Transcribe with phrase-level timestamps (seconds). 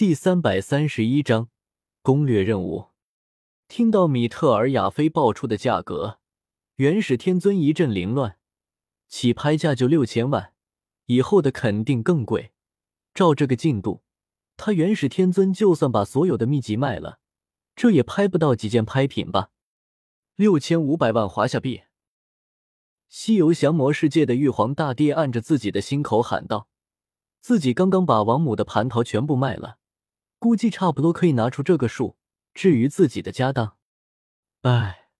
[0.00, 1.50] 第三百三十一章
[2.00, 2.86] 攻略任务。
[3.68, 6.20] 听到米特尔亚菲报出的价格，
[6.76, 8.38] 元始天尊一阵凌乱。
[9.08, 10.54] 起拍价就六千万，
[11.04, 12.52] 以后的肯定更贵。
[13.12, 14.02] 照这个进度，
[14.56, 17.18] 他元始天尊就算把所有的秘籍卖了，
[17.76, 19.50] 这也拍不到几件拍品吧？
[20.34, 21.82] 六千五百万华夏币。
[23.10, 26.68] 西游降魔世界的玉皇大帝按着自己的心口喊道
[27.42, 29.76] ：“自己刚刚把王母的蟠桃全部卖了。”
[30.40, 32.16] 估计差不多可以拿出这个数。
[32.54, 33.76] 至于自己的家当，
[34.62, 35.10] 唉，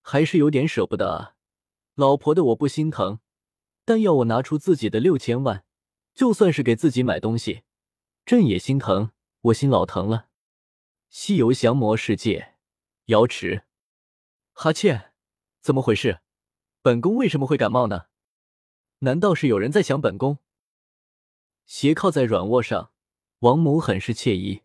[0.00, 1.34] 还是有点舍不得啊。
[1.94, 3.18] 老婆的我不心疼，
[3.84, 5.64] 但要我拿出自己的六千万，
[6.14, 7.64] 就算是给自己买东西，
[8.24, 9.10] 朕也心疼。
[9.42, 10.28] 我心老疼了。
[11.10, 12.54] 西游降魔世界，
[13.06, 13.64] 瑶池，
[14.52, 15.12] 哈欠，
[15.60, 16.20] 怎么回事？
[16.80, 18.06] 本宫为什么会感冒呢？
[19.00, 20.38] 难道是有人在想本宫？
[21.66, 22.91] 斜靠在软卧上。
[23.42, 24.62] 王母很是惬意，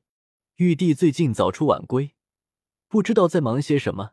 [0.58, 2.14] 玉帝最近早出晚归，
[2.88, 4.12] 不知道在忙些什么。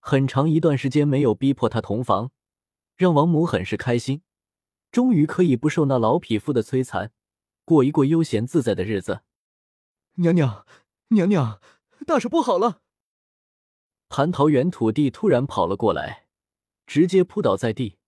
[0.00, 2.30] 很长一段时间没有逼迫他同房，
[2.96, 4.22] 让王母很是开心。
[4.90, 7.12] 终于可以不受那老匹夫的摧残，
[7.66, 9.20] 过一过悠闲自在的日子。
[10.14, 10.64] 娘娘，
[11.08, 11.60] 娘娘，
[12.06, 12.80] 大事不好了！
[14.08, 16.28] 蟠桃园土地突然跑了过来，
[16.86, 17.98] 直接扑倒在地，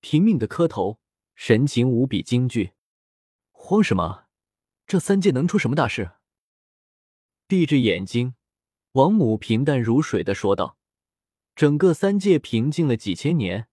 [0.00, 1.00] 拼命的磕头，
[1.34, 2.72] 神情无比惊惧。
[3.52, 4.25] 慌什么？
[4.86, 6.12] 这三界能出什么大事？
[7.48, 8.36] 闭着眼睛，
[8.92, 10.78] 王母平淡如水的说道
[11.56, 13.66] ：“整个三界平静了几千年，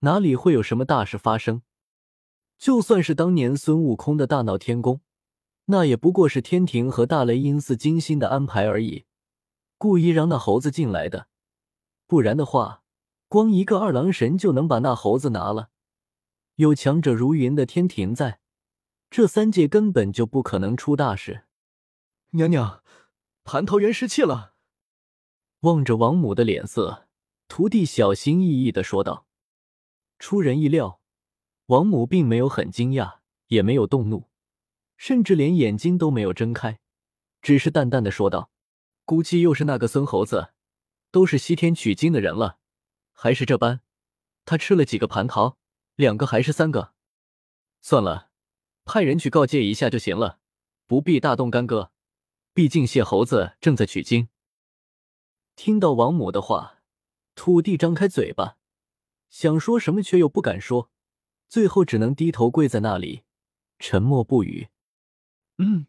[0.00, 1.62] 哪里会有什么大事发生？
[2.56, 5.00] 就算是当年孙悟空的大闹天宫，
[5.64, 9.06] 那也不过是天庭和大雷音寺精心的安排而已，
[9.76, 11.26] 故意让那猴子进来的。
[12.06, 12.84] 不然的话，
[13.26, 15.70] 光一个二郎神就能把那猴子拿了。
[16.54, 18.38] 有强者如云的天庭在。”
[19.16, 21.44] 这三界根本就不可能出大事。
[22.30, 22.82] 娘娘，
[23.44, 24.56] 蟠桃园失窃了。
[25.60, 27.06] 望着王母的脸色，
[27.46, 29.28] 徒弟小心翼翼的说道。
[30.18, 31.00] 出人意料，
[31.66, 34.28] 王母并没有很惊讶，也没有动怒，
[34.96, 36.80] 甚至连眼睛都没有睁开，
[37.40, 38.50] 只是淡淡的说道
[39.06, 40.54] ：“估计又是那个孙猴子，
[41.12, 42.58] 都是西天取经的人了，
[43.12, 43.80] 还是这般。
[44.44, 45.56] 他吃了几个蟠桃，
[45.94, 46.94] 两个还是三个？
[47.80, 48.30] 算了。”
[48.84, 50.38] 派人去告诫一下就行了，
[50.86, 51.90] 不必大动干戈。
[52.52, 54.28] 毕竟谢猴子正在取经。
[55.56, 56.82] 听到王母的话，
[57.34, 58.58] 土地张开嘴巴，
[59.28, 60.90] 想说什么却又不敢说，
[61.48, 63.24] 最后只能低头跪在那里，
[63.78, 64.68] 沉默不语。
[65.58, 65.86] 嗯，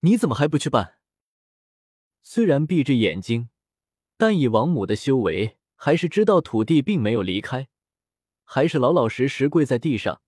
[0.00, 0.98] 你怎么还不去办？
[2.22, 3.48] 虽然闭着眼睛，
[4.16, 7.68] 但以王母的修为，还是知道土地并没有离开，
[8.44, 10.22] 还是老老实实跪在地上。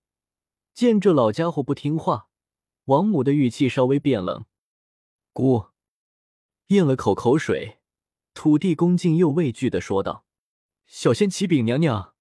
[0.73, 2.29] 见这老家伙不听话，
[2.85, 4.45] 王母的语气稍微变冷。
[5.33, 5.67] 姑
[6.67, 7.79] 咽了口口水，
[8.33, 10.25] 土地恭敬又畏惧的说道
[10.87, 12.15] ：“小仙启禀娘娘，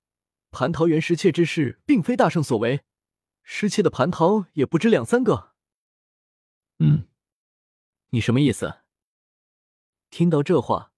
[0.50, 2.82] 蟠桃园失窃之事并非大圣所为，
[3.42, 5.52] 失窃的蟠桃也不止两三个。”
[6.78, 7.08] 嗯，
[8.10, 8.80] 你什么意思？
[10.10, 10.92] 听到这话，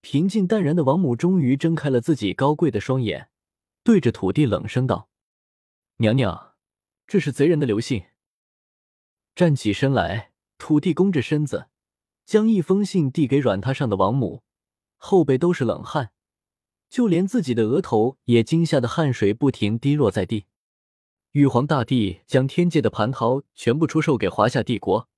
[0.00, 3.30] 平静淡然的王母终于睁开了自己高贵的双眼，
[3.82, 5.08] 对着土地冷声道
[5.98, 6.53] ：“娘娘。”
[7.14, 8.06] 这是贼人的留信。
[9.36, 11.68] 站起身来，土地弓着身子，
[12.26, 14.42] 将一封信递给软榻上的王母，
[14.96, 16.10] 后背都是冷汗，
[16.90, 20.46] 就连自己的额头也惊吓的汗水不停滴落在地。
[21.30, 25.08] 玉皇大帝将天界的蟠桃全部出售给华夏帝国，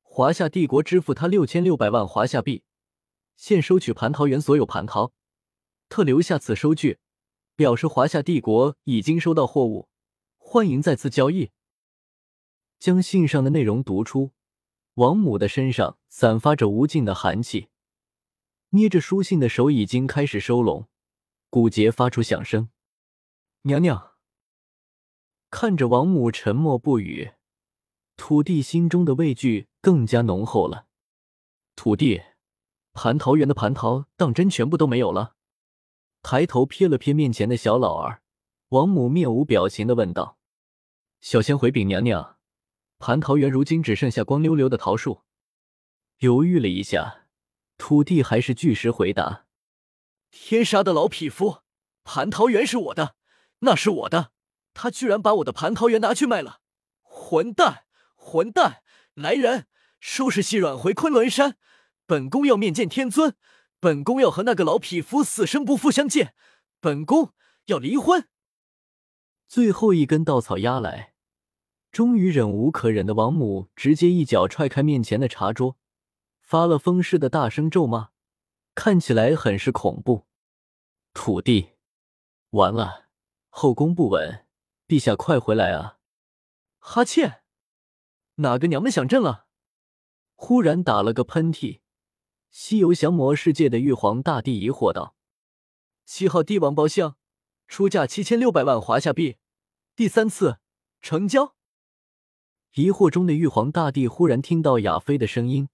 [0.00, 2.62] 华夏帝国支付他六千六百万华夏币，
[3.36, 5.12] 现收取蟠桃园所有蟠桃，
[5.90, 6.96] 特留下此收据，
[7.54, 9.90] 表示华夏帝国已经收到货物。
[10.50, 11.50] 欢迎再次交易。
[12.78, 14.30] 将信上的内容读出，
[14.94, 17.68] 王母的身上散发着无尽的寒气，
[18.70, 20.88] 捏着书信的手已经开始收拢，
[21.50, 22.70] 骨节发出响声。
[23.64, 24.12] 娘娘
[25.50, 27.32] 看着王母沉默不语，
[28.16, 30.86] 土地心中的畏惧更加浓厚了。
[31.76, 32.22] 土地，
[32.94, 35.34] 蟠桃园的蟠桃当真全部都没有了？
[36.22, 38.22] 抬头瞥了瞥面前的小老儿，
[38.70, 40.37] 王母面无表情的问道。
[41.20, 42.38] 小仙回禀娘娘，
[43.00, 45.24] 蟠桃园如今只剩下光溜溜的桃树。
[46.18, 47.26] 犹豫了一下，
[47.76, 49.46] 土地还是据实回答
[50.30, 51.62] ：“天杀的老匹夫，
[52.04, 53.16] 蟠桃园是我的，
[53.60, 54.30] 那是我的，
[54.72, 56.60] 他居然把我的蟠桃园拿去卖了！
[57.02, 57.84] 混蛋，
[58.14, 58.82] 混蛋！
[59.14, 59.66] 来人，
[59.98, 61.56] 收拾细软回昆仑山，
[62.06, 63.34] 本宫要面见天尊，
[63.80, 66.32] 本宫要和那个老匹夫死生不复相见，
[66.80, 67.34] 本宫
[67.66, 68.28] 要离婚。”
[69.48, 71.14] 最后一根稻草压来，
[71.90, 75.78] 终于忍无可忍的王母直接一脚踹开面前的茶桌，
[76.42, 78.10] 发了疯似的大声咒骂，
[78.74, 80.26] 看起来很是恐怖。
[81.14, 81.70] 土地，
[82.50, 83.06] 完了，
[83.48, 84.44] 后宫不稳，
[84.86, 85.98] 陛下快回来啊！
[86.78, 87.42] 哈欠，
[88.36, 89.46] 哪个娘们想朕了？
[90.34, 91.80] 忽然打了个喷嚏。
[92.50, 95.16] 西游降魔世界的玉皇大帝疑惑道
[96.04, 97.16] ：“七号帝王包厢，
[97.68, 99.36] 出价七千六百万华夏币，
[99.94, 100.58] 第三次
[101.00, 101.54] 成交。”
[102.74, 105.68] 疑惑中的玉皇大帝忽然听到亚飞的声音，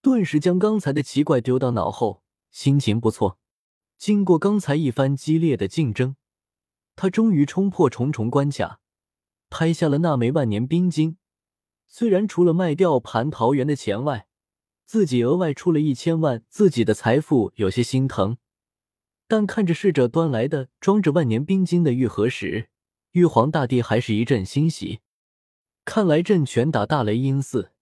[0.00, 3.38] 顿时将刚才的奇怪丢到脑后，心情不错。
[3.96, 6.16] 经过刚才一番激烈的竞争，
[6.94, 8.80] 他终于冲破重重关卡，
[9.50, 11.18] 拍下了那枚万年冰晶。
[11.86, 14.28] 虽然除了卖掉蟠桃园的钱外，
[14.84, 18.36] 自己额外出了一千万，自己的财富有些心疼，
[19.28, 22.70] 但看着侍者端来的装着万年冰晶的玉盒时，
[23.12, 25.00] 玉皇大帝还是一阵欣喜。
[25.84, 27.72] 看来朕拳打大雷音寺，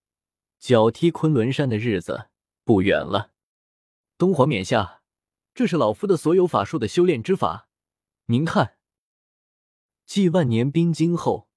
[0.59, 2.29] 脚踢昆仑山的日子
[2.65, 3.31] 不远了。
[4.19, 5.03] 东皇冕下，
[5.55, 7.69] 这是老夫的所有法术的修炼之法，
[8.27, 8.77] 您看。
[10.05, 11.49] 继万年冰晶后，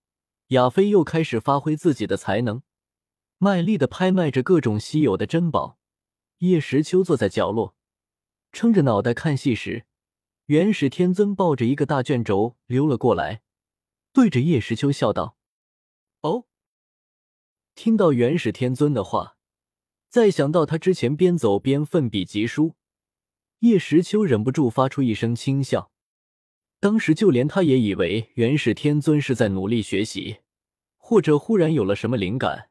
[0.49, 2.61] 亚飞又开始发挥自己的才能。
[3.39, 5.79] 卖力的拍卖着各种稀有的珍宝。
[6.39, 7.75] 叶时秋坐在角落，
[8.51, 9.85] 撑着脑袋看戏时，
[10.45, 13.41] 元始天尊抱着一个大卷轴溜了过来，
[14.11, 15.37] 对着叶时秋笑道
[16.21, 16.45] ：“哦。”
[17.75, 19.37] 听到元始天尊的话，
[20.09, 22.75] 再想到他之前边走边奋笔疾书，
[23.59, 25.91] 叶时秋忍不住发出一声轻笑。
[26.79, 30.39] 当时就连他也以为元始天尊是在努力学习，
[30.97, 32.69] 或者忽然有了什么灵感。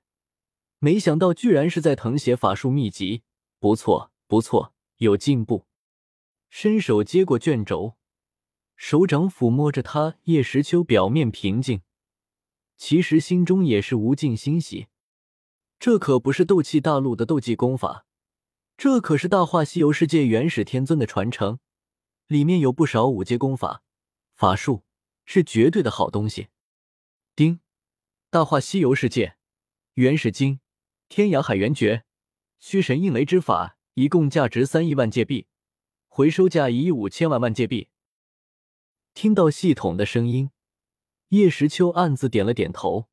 [0.78, 3.22] 没想到居然是在誊写法术秘籍，
[3.58, 5.67] 不错不错，有进步。
[6.50, 7.96] 伸手接过卷轴，
[8.76, 11.82] 手掌抚摸着它，叶时秋表面平静，
[12.76, 14.88] 其实心中也是无尽欣喜。
[15.78, 18.06] 这可不是斗气大陆的斗技功法，
[18.76, 21.58] 这可是大话西游世界元始天尊的传承，
[22.26, 23.82] 里面有不少五阶功法
[24.34, 24.84] 法术，
[25.24, 26.48] 是绝对的好东西。
[27.36, 27.60] 丁，
[28.30, 29.36] 大话西游世界
[29.94, 30.60] 元始经。
[31.08, 32.04] 天涯海元诀，
[32.58, 35.46] 虚神应雷之法，一共价值三亿万界币，
[36.18, 37.90] 回收价一亿五千万万界币。
[39.14, 40.50] 听到系统的声音，
[41.28, 43.06] 叶时秋暗自点了点头，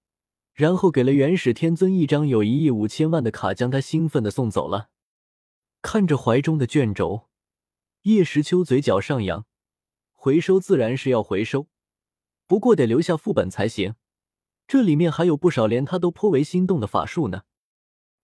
[0.55, 4.89] 然后给了元始天尊一张有一亿五千万的卡，将他兴奋的送走了。
[5.83, 7.27] 看着怀中的卷轴，
[8.01, 9.45] 叶时秋嘴角上扬，
[10.11, 11.67] 回收自然是要回收，
[12.47, 13.93] 不过得留下副本才行，
[14.67, 17.43] 这里面还有不少连他都颇为心动的法术呢。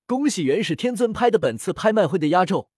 [0.08, 2.72] 恭喜元始天尊拍的本次拍卖会的压轴，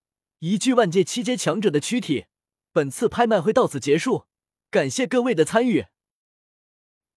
[0.46, 2.26] 一具万界七阶强者的躯体。
[2.74, 4.26] 本次拍卖会到此结束，
[4.70, 5.86] 感谢各位的参与。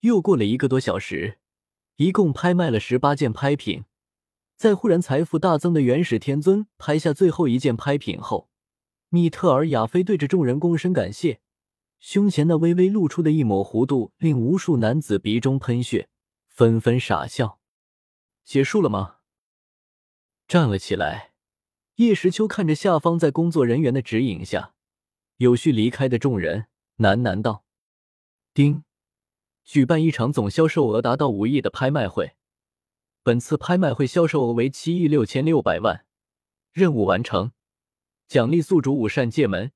[0.00, 1.40] 又过了一个多小时，
[1.96, 3.84] 一共拍卖了十八件拍品。
[4.56, 8.49] 在忽然财富大增的元始天尊拍下最后一件拍品后，
[9.08, 11.40] 米特尔、亚菲对着众人躬身感谢，
[11.99, 16.08] 胸前那微微露出的一抹弧度令无数男子鼻中喷血，
[16.46, 17.58] 纷纷傻笑。
[18.44, 19.17] 结束了吗？
[20.46, 21.32] 站了起来，
[21.96, 24.75] 叶时秋看着下方在工作人员的指引下
[25.38, 26.66] 有序离开的众人，
[26.98, 27.64] 喃喃道
[28.52, 28.84] ：“丁，
[29.64, 32.37] 举办一场总销售额达到五亿的拍卖会。
[33.22, 36.04] 本次拍卖会销售额为七亿六千六百万，
[36.72, 37.52] 任务完成，
[38.28, 39.73] 奖励宿主五扇界门，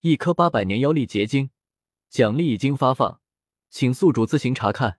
[0.00, 1.50] 一颗八百年妖力结晶。
[2.08, 3.20] 奖励已经发放，
[3.70, 4.98] 请宿主自行查看。”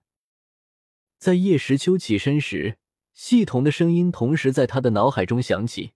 [1.18, 2.78] 在叶时秋起身时。
[3.12, 5.92] 系统的声音同时在他的脑海中响起：“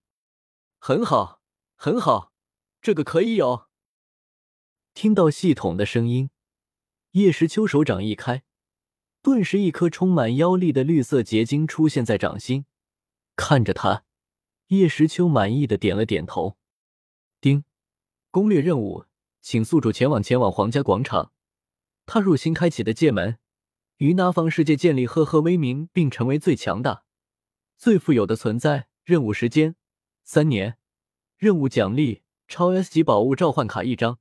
[0.78, 1.42] 很好，
[1.75, 2.32] 很好，
[2.80, 3.66] 这个可以有。”
[4.94, 6.30] 听到系统的声音，
[7.12, 8.42] 叶时秋手掌一开，
[9.23, 12.64] 顿时一颗充满妖力的绿色结晶出现在掌心。
[13.37, 14.04] 看着他，
[14.68, 16.56] 叶时秋满意的点了点头。
[17.40, 17.64] 丁，
[18.30, 19.04] 攻略任务，
[19.40, 21.32] 请宿主前往前往皇家广场，
[22.06, 23.38] 踏入新开启的界门，
[23.99, 27.04] 于那方世界建立赫赫威名，并成为最强大。
[27.76, 29.76] 最富有的存在，任务时间
[30.30, 30.76] 三年，
[31.38, 34.18] 任务奖励超 S 级宝物召唤卡一张。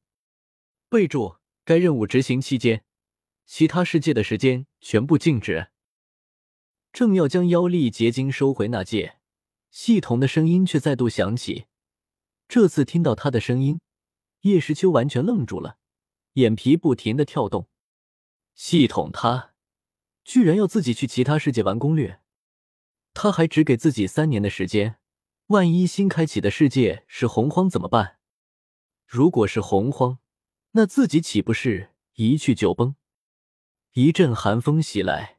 [0.88, 1.36] 备注：
[1.66, 2.86] 该任务执行期间，
[3.46, 5.68] 其他世界的时间全部静止。
[6.94, 9.18] 正要将妖力结晶收回那界，
[9.70, 11.66] 系统的声音却再度响起。
[12.48, 13.82] 这次听到他的声音，
[14.44, 15.78] 叶时秋完全愣住了，
[16.36, 17.68] 眼皮不停的跳动。
[18.56, 19.54] 系统，他
[20.24, 22.22] 居然要自己去其他世界玩攻略。
[23.14, 25.00] 他还只给自己三年的时间，
[25.48, 28.18] 万一新开启的世界是洪荒怎么办？
[29.06, 30.20] 如果是洪荒，
[30.72, 32.96] 那自己岂不是一去就崩？
[33.94, 35.38] 一阵寒风袭来，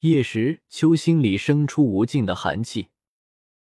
[0.00, 2.88] 叶时秋心里生出无尽的寒气。